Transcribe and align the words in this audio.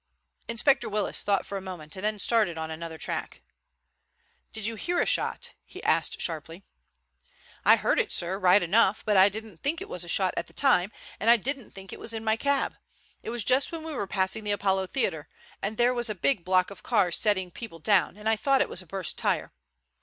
Inspector 0.47 0.89
Willis 0.89 1.21
thought 1.21 1.45
for 1.45 1.59
a 1.59 1.61
moment 1.61 1.95
and 1.95 2.03
then 2.03 2.17
started 2.17 2.57
on 2.57 2.71
another 2.71 2.97
tack. 2.97 3.43
"Did 4.51 4.65
you 4.65 4.73
hear 4.73 4.99
a 4.99 5.05
shot?" 5.05 5.51
he 5.63 5.83
asked 5.83 6.19
sharply. 6.19 6.63
"I 7.63 7.75
heard 7.75 7.99
it, 7.99 8.11
sir, 8.11 8.39
right 8.39 8.63
enough, 8.63 9.03
but 9.05 9.15
I 9.15 9.29
didn't 9.29 9.61
think 9.61 9.79
it 9.79 9.87
was 9.87 10.03
a 10.03 10.07
shot 10.07 10.33
at 10.35 10.47
the 10.47 10.53
time, 10.53 10.91
and 11.19 11.29
I 11.29 11.37
didn't 11.37 11.69
think 11.69 11.93
it 11.93 11.99
was 11.99 12.15
in 12.15 12.23
my 12.23 12.35
cab. 12.35 12.77
It 13.21 13.29
was 13.29 13.43
just 13.43 13.71
when 13.71 13.83
we 13.83 13.93
were 13.93 14.07
passing 14.07 14.43
the 14.43 14.49
Apollo 14.53 14.87
Theater, 14.87 15.27
and 15.61 15.77
there 15.77 15.93
was 15.93 16.09
a 16.09 16.15
big 16.15 16.43
block 16.43 16.71
of 16.71 16.81
cars 16.81 17.15
setting 17.15 17.51
people 17.51 17.77
down, 17.77 18.17
and 18.17 18.27
I 18.27 18.37
thought 18.37 18.61
it 18.61 18.69
was 18.69 18.81
a 18.81 18.87
burst 18.87 19.19
tire. 19.19 19.51